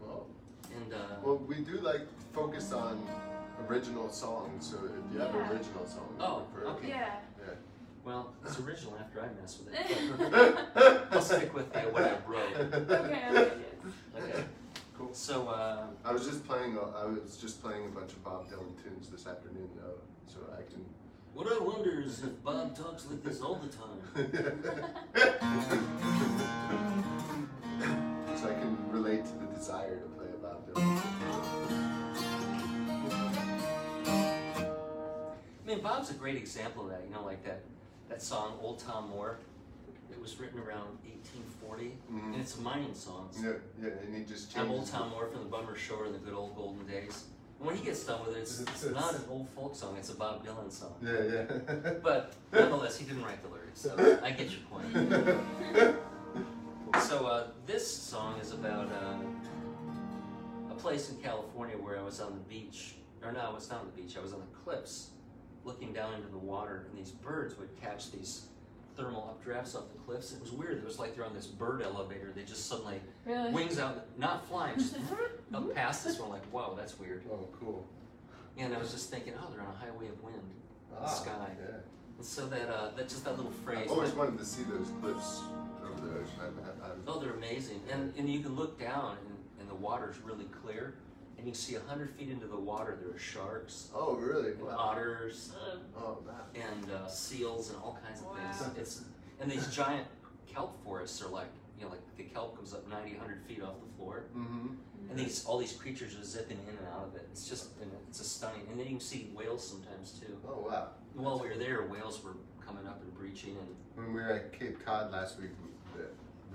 Well, 0.00 0.26
And 0.74 0.92
uh, 0.94 0.96
well, 1.22 1.36
we 1.38 1.56
do 1.56 1.78
like 1.80 2.02
focus 2.32 2.72
on 2.72 3.04
original 3.68 4.08
songs. 4.08 4.70
So 4.70 4.76
if 4.86 5.12
you 5.12 5.18
have 5.20 5.34
Yeah. 5.34 5.50
original 5.50 5.84
songs, 5.86 6.16
Oh, 6.20 6.44
for- 6.54 6.64
okay. 6.68 6.88
Yeah. 6.88 7.16
Well, 8.04 8.32
it's 8.44 8.58
original 8.60 8.96
after 8.98 9.20
I 9.22 9.28
mess 9.40 9.58
with 9.58 9.72
it. 9.74 11.06
I'll 11.12 11.22
stick 11.22 11.54
with 11.54 11.74
uh, 11.76 11.80
what 11.82 12.02
I 12.02 12.16
wrote. 12.26 12.56
Okay, 12.56 12.96
okay, 12.96 13.28
yes. 13.32 13.50
Okay. 14.16 14.44
Cool. 14.98 15.14
So 15.14 15.48
uh, 15.48 15.86
I 16.04 16.12
was 16.12 16.26
just 16.26 16.44
playing. 16.46 16.76
a- 16.76 16.98
I 16.98 17.04
was 17.06 17.36
just 17.36 17.62
playing 17.62 17.86
a 17.86 17.88
bunch 17.88 18.12
of 18.12 18.22
Bob 18.24 18.48
Dylan 18.50 18.74
tunes 18.82 19.08
this 19.08 19.26
afternoon, 19.26 19.70
though, 19.76 20.00
so 20.26 20.40
I 20.52 20.62
can. 20.70 20.84
what 21.34 21.46
I 21.46 21.58
wonder 21.62 22.00
is 22.00 22.22
if 22.24 22.42
Bob 22.42 22.74
talks 22.76 23.06
like 23.08 23.22
this 23.22 23.40
all 23.40 23.54
the 23.56 23.68
time. 23.68 24.00
so 28.36 28.48
I 28.48 28.54
can 28.54 28.76
relate 28.90 29.24
to 29.26 29.32
the 29.32 29.46
desire 29.54 30.00
to 30.00 30.06
play 30.08 30.26
a 30.26 30.36
Bob 30.42 30.66
Dylan. 30.68 31.00
I 35.64 35.66
mean, 35.66 35.80
Bob's 35.80 36.10
a 36.10 36.14
great 36.14 36.36
example 36.36 36.84
of 36.84 36.90
that. 36.90 37.02
You 37.06 37.10
know, 37.14 37.24
like 37.24 37.44
that 37.44 37.62
that 38.12 38.22
song 38.22 38.58
"Old 38.62 38.78
Tom 38.78 39.08
Moore." 39.08 39.38
It 40.10 40.20
was 40.20 40.38
written 40.38 40.60
around 40.60 40.98
1840, 41.04 41.96
and 42.10 42.34
Mhm. 42.34 42.40
it's 42.40 42.58
a 42.58 42.60
mining 42.60 42.94
song. 42.94 43.30
Yeah, 43.42 43.52
yeah, 43.80 43.88
and 43.88 44.14
he 44.14 44.24
just 44.24 44.56
I'm. 44.58 44.70
Old 44.70 44.86
Tom 44.86 45.08
Moore 45.10 45.26
from 45.28 45.38
the 45.44 45.46
Bummer 45.48 45.74
Shore 45.74 46.04
in 46.04 46.12
the 46.12 46.18
good 46.18 46.34
old 46.34 46.54
golden 46.54 46.86
days. 46.86 47.24
And 47.58 47.66
when 47.66 47.76
he 47.76 47.82
gets 47.84 48.04
done 48.04 48.20
with 48.26 48.36
it, 48.36 48.40
it's, 48.40 48.60
it's 48.60 48.84
It's- 48.84 48.94
not 48.94 49.14
an 49.14 49.24
old 49.30 49.48
folk 49.56 49.74
song; 49.74 49.96
it's 49.96 50.10
a 50.10 50.14
Bob 50.16 50.44
Dylan 50.44 50.70
song. 50.70 50.94
Yeah, 51.00 51.22
yeah. 51.22 51.92
But 52.02 52.34
nonetheless, 52.52 52.98
he 52.98 53.06
didn't 53.06 53.24
write 53.24 53.40
the 53.42 53.48
lyrics, 53.48 53.80
so 53.80 54.20
I 54.22 54.30
get 54.32 54.50
your 54.50 54.60
point. 54.70 55.98
So 57.08 57.26
uh, 57.26 57.46
this 57.66 57.84
song 57.90 58.38
is 58.38 58.52
about 58.52 58.86
uh, 58.92 59.16
a 60.70 60.74
place 60.74 61.08
in 61.10 61.16
California 61.16 61.76
where 61.76 61.98
I 61.98 62.02
was 62.02 62.20
on 62.20 62.32
the 62.34 62.40
beach, 62.54 62.94
or 63.24 63.32
no, 63.32 63.40
I 63.40 63.48
was 63.48 63.68
not 63.70 63.80
on 63.80 63.86
the 63.86 64.02
beach. 64.02 64.16
I 64.16 64.20
was 64.20 64.32
on 64.34 64.40
the 64.40 64.58
cliffs, 64.62 65.08
looking 65.64 65.92
down 65.92 66.14
into 66.14 66.28
the 66.28 66.38
water, 66.38 66.86
and 66.88 66.98
these 66.98 67.10
birds 67.12 67.56
would 67.58 67.68
catch 67.80 68.10
these 68.10 68.46
thermal 68.96 69.34
updrafts 69.38 69.74
off 69.74 69.84
the 69.92 69.98
cliffs. 70.06 70.32
It 70.32 70.40
was 70.40 70.52
weird. 70.52 70.78
It 70.78 70.84
was 70.84 70.98
like 70.98 71.14
they're 71.14 71.24
on 71.24 71.34
this 71.34 71.46
bird 71.46 71.82
elevator. 71.82 72.30
They 72.34 72.42
just 72.42 72.68
suddenly 72.68 73.00
Really? 73.24 73.50
wings 73.52 73.78
out, 73.78 74.06
not 74.18 74.46
flying, 74.48 74.76
just 74.76 74.96
up 75.54 75.74
past 75.74 76.04
this 76.04 76.18
We're 76.18 76.28
like, 76.28 76.44
whoa, 76.46 76.74
that's 76.76 76.98
weird. 76.98 77.22
oh, 77.32 77.48
cool. 77.58 77.86
And 78.58 78.74
I 78.74 78.78
was 78.78 78.92
just 78.92 79.10
thinking, 79.10 79.32
oh, 79.40 79.50
they're 79.50 79.62
on 79.62 79.72
a 79.72 79.78
highway 79.78 80.08
of 80.08 80.22
wind. 80.22 80.42
Ah, 81.00 81.06
Sky. 81.06 81.32
Yeah. 81.58 81.76
And 82.18 82.26
so 82.26 82.46
that 82.48 82.68
uh, 82.68 82.90
that 82.96 83.08
just 83.08 83.24
that 83.24 83.36
little 83.36 83.50
phrase. 83.64 83.84
I've 83.86 83.92
always 83.92 84.12
wanted 84.12 84.38
to 84.38 84.44
see 84.44 84.62
those 84.64 84.88
cliffs 85.00 85.40
over 85.82 86.06
the 86.06 86.12
ocean. 86.20 86.32
I've, 86.38 86.58
I've, 86.84 86.90
I've, 86.90 86.98
Oh, 87.08 87.18
they're 87.18 87.32
amazing. 87.32 87.80
And, 87.90 88.12
and 88.18 88.28
you 88.28 88.40
can 88.40 88.54
look 88.54 88.78
down 88.78 89.16
and, 89.26 89.36
and 89.60 89.68
the 89.70 89.74
water's 89.74 90.16
really 90.22 90.44
clear. 90.62 90.94
And 91.42 91.48
you 91.48 91.52
can 91.54 91.60
see 91.60 91.74
100 91.76 92.10
feet 92.14 92.28
into 92.30 92.46
the 92.46 92.56
water, 92.56 92.96
there 93.02 93.12
are 93.12 93.18
sharks, 93.18 93.88
oh, 93.92 94.14
really? 94.14 94.52
and 94.52 94.62
Wow. 94.62 94.76
otters, 94.78 95.52
Ugh. 95.72 95.78
Oh, 95.96 96.18
wow. 96.24 96.34
and 96.54 96.88
uh, 96.92 97.08
seals, 97.08 97.70
and 97.70 97.78
all 97.82 97.98
kinds 98.06 98.20
of 98.20 98.26
Wow. 98.26 98.34
things. 98.52 98.78
It's, 98.78 99.00
and 99.40 99.50
these 99.50 99.66
giant 99.74 100.06
kelp 100.46 100.80
forests 100.84 101.20
are 101.20 101.26
like, 101.28 101.48
you 101.76 101.84
know, 101.84 101.90
like 101.90 102.16
the 102.16 102.22
kelp 102.22 102.54
comes 102.54 102.72
up 102.72 102.86
90, 102.88 103.16
100 103.16 103.42
feet 103.42 103.60
off 103.60 103.74
the 103.80 103.92
floor. 103.96 104.26
Mm-hmm. 104.36 104.68
And 105.10 105.18
these 105.18 105.44
all 105.44 105.58
these 105.58 105.72
creatures 105.72 106.14
are 106.16 106.22
zipping 106.22 106.58
in 106.58 106.76
and 106.78 106.86
out 106.94 107.08
of 107.08 107.16
it. 107.16 107.26
It's 107.32 107.48
just, 107.48 107.70
it's 108.08 108.20
a 108.20 108.24
stunning. 108.24 108.62
And 108.70 108.78
then 108.78 108.86
you 108.86 108.92
can 108.92 109.00
see 109.00 109.32
whales 109.34 109.66
sometimes 109.68 110.12
too. 110.12 110.38
Oh, 110.46 110.68
wow. 110.68 110.90
While 111.14 111.40
we 111.40 111.48
were 111.48 111.56
there, 111.58 111.82
whales 111.88 112.22
were 112.22 112.36
coming 112.64 112.86
up 112.86 113.02
and 113.02 113.12
breaching, 113.14 113.56
and 113.58 113.74
When 113.96 114.14
we 114.14 114.20
were 114.22 114.30
at 114.32 114.52
Cape 114.56 114.78
Cod 114.84 115.10
last 115.10 115.40
week, 115.40 115.50
we- 115.64 115.70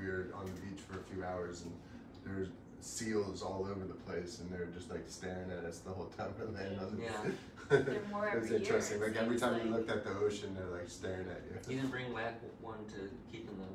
we 0.01 0.05
were 0.09 0.29
on 0.33 0.45
the 0.45 0.51
beach 0.61 0.79
for 0.79 0.97
a 0.99 1.03
few 1.03 1.25
hours, 1.25 1.63
and 1.63 1.73
there's 2.23 2.47
seals 2.81 3.41
all 3.41 3.67
over 3.69 3.85
the 3.85 3.93
place, 3.93 4.39
and 4.39 4.51
they're 4.51 4.67
just 4.73 4.89
like 4.89 5.03
staring 5.07 5.51
at 5.51 5.65
us 5.65 5.79
the 5.79 5.89
whole 5.91 6.05
time 6.17 6.33
we're 6.39 6.45
laying 6.57 6.77
on 6.79 6.95
the 6.97 7.03
Yeah. 7.03 7.11
They're 7.69 8.01
more 8.09 8.27
It's 8.27 8.35
every 8.37 8.49
year, 8.49 8.57
interesting. 8.59 8.97
it 9.01 9.07
Like 9.07 9.15
every 9.17 9.29
seems 9.37 9.41
time 9.41 9.53
like. 9.53 9.63
you 9.65 9.71
looked 9.71 9.89
at 9.91 10.03
the 10.05 10.11
ocean, 10.17 10.55
they're 10.55 10.79
like 10.79 10.89
staring 10.89 11.27
at 11.27 11.41
you. 11.49 11.75
you 11.75 11.81
didn't 11.81 11.91
bring 11.91 12.13
whack 12.13 12.39
one 12.61 12.77
to 12.87 13.09
keep 13.29 13.49
in 13.49 13.57
the. 13.57 13.65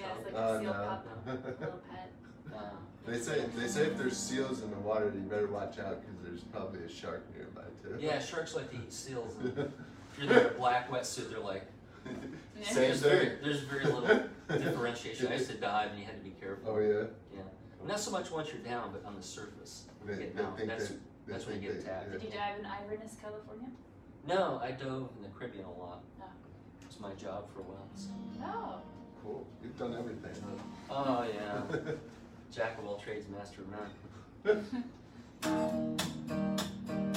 Yeah, 0.00 0.06
it's 0.26 0.34
like 0.34 0.34
a 0.34 0.60
seal 0.60 0.72
no. 0.72 0.72
pup, 0.72 1.06
little 1.60 1.80
pet. 1.90 2.12
Uh, 2.52 2.60
They 3.06 3.18
say 3.20 3.44
they 3.56 3.68
say 3.68 3.82
if 3.86 3.96
there's 3.98 4.16
seals 4.16 4.62
in 4.62 4.70
the 4.70 4.76
water, 4.78 5.12
you 5.14 5.20
better 5.20 5.46
watch 5.46 5.78
out 5.78 6.00
because 6.00 6.16
there's 6.24 6.42
probably 6.44 6.82
a 6.84 6.88
shark 6.88 7.22
nearby 7.36 7.62
too. 7.82 7.96
Yeah, 8.04 8.18
sharks 8.18 8.56
like 8.56 8.70
to 8.70 8.76
eat 8.76 8.92
seals. 8.92 9.34
And 9.40 9.56
if 10.18 10.24
you're 10.24 10.32
in 10.32 10.46
a 10.46 10.50
black 10.50 10.90
wetsuit, 10.90 11.30
they're 11.30 11.38
like, 11.38 11.64
Same 12.62 12.74
there's 12.74 13.00
very, 13.02 13.32
there's 13.42 13.60
very 13.60 13.84
little 13.84 14.20
differentiation. 14.48 15.28
I 15.28 15.34
used 15.34 15.50
to 15.50 15.56
dive 15.56 15.90
and 15.90 16.00
you 16.00 16.06
had 16.06 16.16
to 16.16 16.24
be 16.24 16.34
careful. 16.40 16.72
Oh 16.74 16.78
yeah. 16.80 17.04
Not 17.86 18.00
so 18.00 18.10
much 18.10 18.30
once 18.30 18.48
you're 18.52 18.62
down, 18.62 18.90
but 18.92 19.04
on 19.06 19.16
the 19.16 19.22
surface. 19.22 19.84
They, 20.04 20.16
Get 20.16 20.36
down. 20.36 20.56
think 20.56 20.68
That's- 20.68 20.88
they 20.88 21.32
that's 21.32 21.46
when 21.46 21.60
you 21.62 21.68
think 21.70 21.84
get 21.84 21.92
attacked. 21.92 22.12
Did 22.12 22.22
you 22.22 22.30
dive 22.30 22.58
in 22.58 22.64
Iverness, 22.64 23.20
California? 23.20 23.68
No, 24.26 24.60
I 24.62 24.70
dove 24.72 25.10
in 25.16 25.22
the 25.22 25.28
Caribbean 25.38 25.64
a 25.64 25.72
lot. 25.72 26.02
Oh. 26.20 26.24
It 26.80 26.86
was 26.86 27.00
my 27.00 27.12
job 27.14 27.48
for 27.52 27.60
a 27.60 27.62
while. 27.64 27.88
so- 27.94 28.10
No. 28.40 28.80
Cool. 29.22 29.46
You've 29.62 29.76
done 29.78 29.94
everything. 29.94 30.32
Oh 30.90 31.22
yeah, 31.24 31.62
jack 32.52 32.78
of 32.78 32.86
all 32.86 32.96
trades, 32.98 33.26
master 33.28 33.62
of 33.62 33.68
none. 35.44 35.94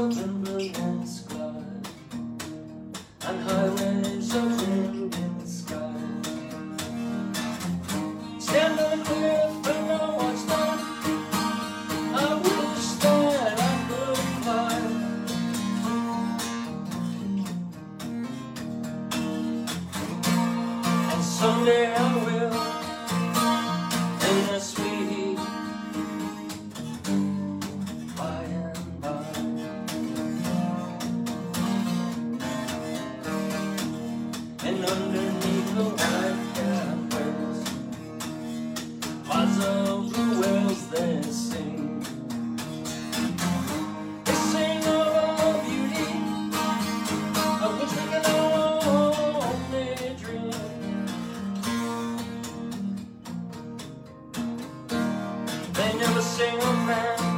birds 0.00 0.18
of 0.18 0.89
never 56.00 56.22
sing 56.22 56.58
a 56.62 56.72
man. 56.86 57.29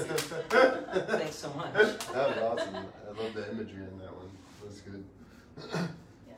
Thanks 0.00 1.36
so 1.36 1.50
much. 1.54 1.72
That 1.74 2.12
was 2.14 2.38
awesome. 2.38 2.74
I 2.76 3.22
love 3.22 3.34
the 3.34 3.50
imagery 3.50 3.84
in 3.84 3.98
that 3.98 4.14
one. 4.14 4.30
That 4.60 4.68
was 4.68 4.80
good. 4.80 5.04
Yeah. 5.72 5.86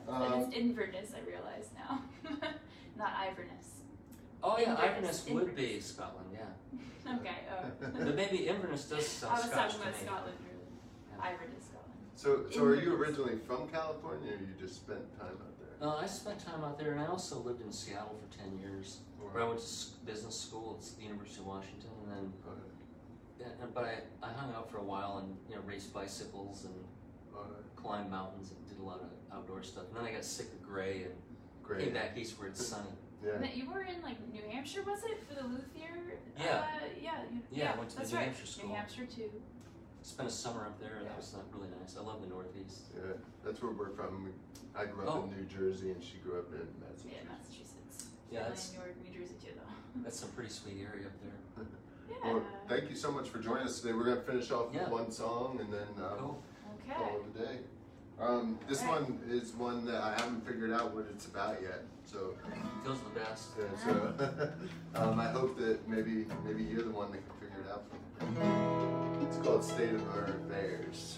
Um, 0.07 0.21
and 0.33 0.43
it's 0.43 0.55
Inverness, 0.55 1.11
I 1.15 1.19
realize 1.29 1.69
now. 1.75 2.01
Not 2.97 3.13
Iverness. 3.15 3.81
Oh 4.43 4.57
yeah, 4.57 4.71
Inverness, 4.71 5.25
Inverness 5.27 5.29
would 5.29 5.55
be 5.55 5.79
Scotland, 5.79 6.29
yeah. 6.33 6.45
Okay, 7.19 7.35
oh. 7.51 7.63
But 7.79 8.15
maybe 8.15 8.47
Inverness 8.47 8.83
does 8.85 8.99
I 9.23 9.27
sound 9.27 9.33
was 9.37 9.45
Scottish 9.51 9.73
talking 9.75 9.79
to 9.81 9.87
about. 9.89 9.95
Scotland, 10.05 10.37
really. 10.43 10.67
Yeah. 11.11 11.25
Iverness, 11.25 11.63
Scotland. 11.65 11.93
So, 12.15 12.45
so 12.51 12.63
are 12.65 12.75
you 12.75 12.95
originally 12.95 13.37
from 13.47 13.67
California, 13.69 14.33
or 14.33 14.37
you 14.39 14.53
just 14.59 14.75
spent 14.75 14.99
time 15.19 15.29
out 15.29 15.57
there? 15.59 15.67
No, 15.81 15.95
I 15.97 16.05
spent 16.05 16.39
time 16.45 16.63
out 16.63 16.77
there, 16.79 16.91
and 16.91 16.99
I 17.01 17.07
also 17.07 17.39
lived 17.39 17.61
in 17.61 17.71
Seattle 17.71 18.15
for 18.21 18.37
ten 18.37 18.57
years, 18.59 18.97
where 19.19 19.41
I 19.43 19.47
went 19.47 19.59
to 19.59 19.65
s- 19.65 19.91
business 20.05 20.39
school 20.39 20.77
at 20.79 20.97
the 20.97 21.03
University 21.03 21.39
of 21.41 21.47
Washington, 21.47 21.89
and 22.03 22.11
then, 22.11 22.33
Okay. 22.47 22.61
Yeah, 23.39 23.47
and- 23.61 23.73
but 23.73 23.83
I, 23.83 24.01
I 24.23 24.31
hung 24.33 24.53
out 24.53 24.69
for 24.71 24.77
a 24.77 24.83
while 24.83 25.19
and 25.19 25.35
you 25.49 25.55
know 25.55 25.61
raced 25.61 25.93
bicycles 25.93 26.65
and 26.65 26.73
Okay. 27.35 27.61
climbed 27.75 28.09
mountains 28.09 28.49
and 28.51 28.67
did 28.67 28.79
a 28.79 28.83
lot 28.83 28.99
of 28.99 29.09
outdoor 29.31 29.61
stuff. 29.61 29.83
And 29.89 29.97
then 29.97 30.05
I 30.05 30.11
got 30.11 30.23
sick 30.25 30.47
of 30.47 30.63
gray 30.63 31.03
and 31.03 31.13
Great. 31.61 31.83
came 31.85 31.93
back 31.93 32.17
east 32.17 32.39
where 32.39 32.47
it's 32.49 32.65
sunny. 32.65 32.89
Yeah. 33.23 33.33
And 33.33 33.53
You 33.53 33.69
were 33.69 33.81
in 33.83 34.01
like 34.01 34.17
New 34.33 34.41
Hampshire, 34.49 34.81
was 34.81 35.03
it, 35.03 35.21
for 35.27 35.35
the 35.35 35.47
Luthier? 35.47 36.17
Yeah. 36.39 36.65
Uh, 36.65 36.85
yeah, 36.99 37.21
you, 37.31 37.41
Yeah, 37.51 37.73
I 37.73 37.77
went 37.77 37.89
to 37.91 37.95
the 37.95 38.01
that's 38.01 38.11
New 38.11 38.17
right. 38.17 38.25
Hampshire 38.25 38.45
school. 38.47 38.69
New 38.69 38.75
Hampshire 38.75 39.05
too. 39.05 39.31
Spent 40.01 40.29
a 40.29 40.31
summer 40.31 40.65
up 40.65 40.79
there, 40.79 40.95
and 40.95 41.03
Yeah. 41.03 41.09
that 41.09 41.17
was 41.17 41.33
not 41.33 41.43
really 41.53 41.69
nice. 41.79 41.95
I 41.95 42.01
love 42.01 42.21
the 42.21 42.27
Northeast. 42.27 42.85
Yeah, 42.95 43.13
that's 43.45 43.61
where 43.61 43.71
we're 43.71 43.89
from. 43.91 44.33
I 44.75 44.85
grew 44.85 45.07
up 45.07 45.15
Oh. 45.17 45.23
in 45.29 45.37
New 45.37 45.45
Jersey, 45.45 45.91
and 45.91 46.01
she 46.03 46.17
grew 46.17 46.39
up 46.39 46.51
in 46.53 46.57
Yeah, 46.57 46.89
Massachusetts. 46.89 47.27
Massachusetts. 47.29 48.07
Yeah, 48.31 48.47
that's 48.49 48.71
New 48.71 48.79
York, 48.79 48.95
New 49.03 49.11
Jersey 49.19 49.35
too, 49.39 49.53
though. 49.55 50.01
that's 50.03 50.19
some 50.19 50.29
pretty 50.31 50.49
sweet 50.49 50.77
area 50.81 51.05
up 51.07 51.13
there. 51.21 51.65
Yeah. 52.09 52.33
Well, 52.33 52.43
thank 52.67 52.89
you 52.89 52.95
so 52.95 53.11
much 53.11 53.29
for 53.29 53.39
joining 53.39 53.63
us 53.67 53.79
today. 53.79 53.93
We're 53.93 54.05
gonna 54.05 54.21
finish 54.21 54.51
off 54.51 54.67
Yeah. 54.73 54.83
with 54.83 54.91
one 54.91 55.11
song, 55.11 55.59
and 55.59 55.71
then 55.71 55.87
um, 56.03 56.17
Cool. 56.17 56.43
okay. 56.89 56.93
call 56.97 57.17
it 57.17 57.41
a 57.41 57.45
day. 57.45 57.59
Um, 58.19 58.57
this 58.67 58.81
Alright. 58.81 59.01
one 59.01 59.19
is 59.29 59.53
one 59.53 59.85
that 59.85 60.01
I 60.01 60.13
haven't 60.19 60.45
figured 60.47 60.71
out 60.71 60.93
what 60.95 61.05
it's 61.11 61.27
about 61.27 61.61
yet. 61.61 61.83
So, 62.05 62.33
Feels 62.83 62.99
the 63.01 63.19
best. 63.19 63.49
yeah, 63.59 63.65
so 63.85 64.51
um, 64.95 65.19
I 65.19 65.27
hope 65.27 65.57
that 65.59 65.87
maybe 65.87 66.25
maybe 66.45 66.63
you're 66.63 66.83
the 66.83 66.89
one 66.89 67.11
that 67.11 67.19
can 67.27 67.35
figure 67.49 67.63
it 67.63 67.71
out. 67.71 67.83
For 68.17 68.25
me. 68.25 69.27
It's 69.27 69.37
called 69.37 69.63
State 69.63 69.93
of 69.93 70.07
Our 70.09 70.25
Affairs. 70.47 71.17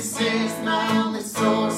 Cactus 0.00 0.20
is 0.20 0.64
my 0.64 0.96
only 0.96 1.20
source 1.20 1.69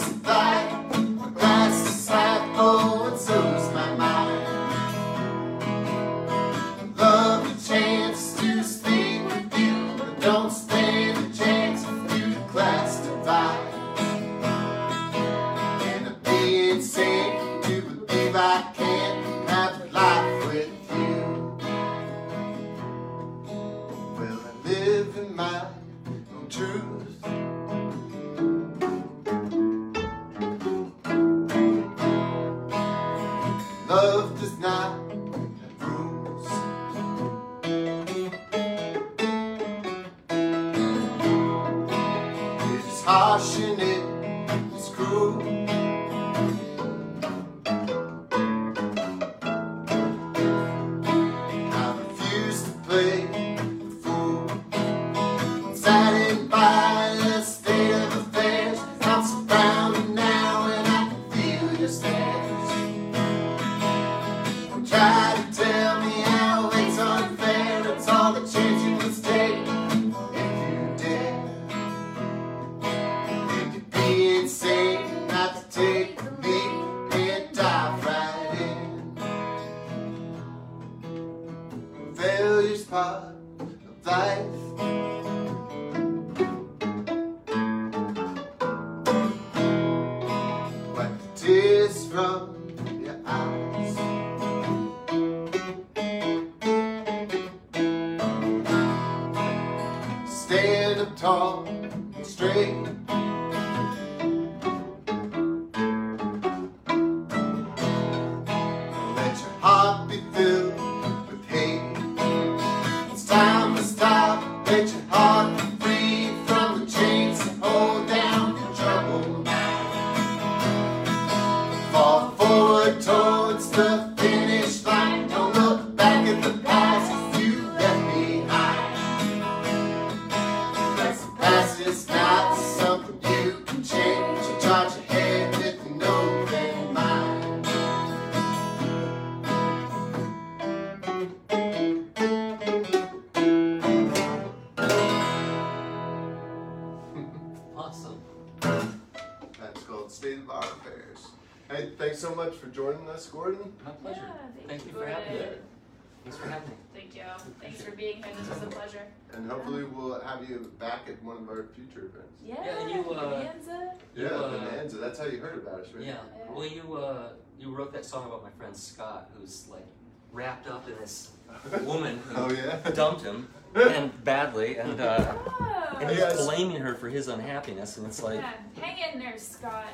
having 157.21 157.47
me. 157.49 157.55
Thank 157.61 157.73
you. 157.73 157.79
Thanks 157.79 157.83
for 157.83 157.91
being 157.97 158.17
here. 158.23 158.33
This 158.39 158.49
was 158.49 158.63
a 158.63 158.67
pleasure. 158.67 159.03
And 159.35 159.51
hopefully 159.51 159.85
we'll 159.85 160.21
have 160.21 160.49
you 160.49 160.73
back 160.79 161.03
at 161.09 161.23
one 161.23 161.37
of 161.39 161.49
our 161.49 161.67
future 161.75 162.07
events. 162.07 162.41
Yeah. 162.45 162.57
Yeah, 162.65 162.81
and 162.81 162.91
you, 162.91 163.11
uh, 163.13 163.31
Bonanza. 163.31 163.93
You, 164.15 164.23
Yeah, 164.25 164.29
uh, 164.31 164.51
Bonanza. 164.51 164.97
That's 164.99 165.19
how 165.19 165.27
you 165.27 165.39
heard 165.39 165.59
about 165.59 165.81
us, 165.81 165.89
right? 165.95 166.05
Yeah. 166.05 166.17
Well, 166.51 166.67
you 166.67 166.95
uh, 166.95 167.29
you 167.59 167.75
wrote 167.75 167.93
that 167.93 168.05
song 168.05 168.27
about 168.27 168.43
my 168.43 168.51
friend 168.51 168.77
Scott, 168.77 169.31
who's 169.39 169.69
like 169.69 169.87
wrapped 170.33 170.69
up 170.69 170.89
in 170.89 170.97
this 170.97 171.31
woman 171.83 172.19
who 172.29 172.37
Oh 172.43 172.51
yeah. 172.51 172.79
dumped 172.91 173.23
him 173.23 173.49
and 173.75 174.25
badly, 174.25 174.77
and 174.79 175.01
uh, 175.01 175.35
Oh. 175.61 175.99
and 176.01 176.11
he's 176.11 176.21
guys. 176.21 176.37
blaming 176.47 176.77
her 176.81 176.95
for 176.95 177.09
his 177.09 177.29
unhappiness, 177.29 177.97
and 177.97 178.07
it's 178.07 178.23
like, 178.23 178.41
yeah. 178.41 178.53
Hang 178.81 179.15
in 179.15 179.19
there, 179.21 179.39
Scott. 179.39 179.87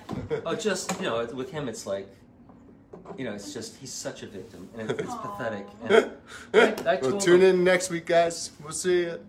oh, 0.47 0.55
just 0.55 0.99
you 1.01 1.07
know, 1.07 1.25
with 1.35 1.51
him, 1.51 1.69
it's 1.69 1.87
like. 1.87 2.09
You 3.17 3.25
know, 3.25 3.35
it's 3.35 3.53
just 3.53 3.77
he's 3.79 3.93
such 3.93 4.23
a 4.23 4.27
victim, 4.27 4.69
and 4.77 4.91
it's, 4.91 5.01
it's 5.01 5.11
Aw. 5.13 5.17
pathetic. 5.17 5.67
And 5.85 6.87
I, 6.87 6.93
I 6.93 6.99
well, 7.01 7.19
tune 7.19 7.41
him, 7.41 7.57
in 7.57 7.65
next 7.65 7.91
week, 7.91 8.07
guys. 8.07 8.51
We'll 8.63 8.73
see 8.73 9.01
you. 9.03 9.21